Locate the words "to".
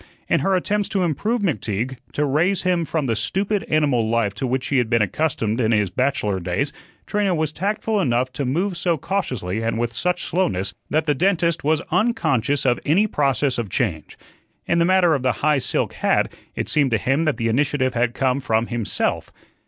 0.89-1.03, 2.13-2.25, 4.33-4.47, 8.33-8.43, 16.89-16.97